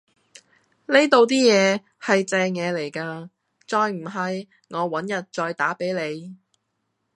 [0.87, 3.29] 呢度啲嘢係正野嚟㗎，
[3.67, 6.35] 再唔係我搵日再打俾你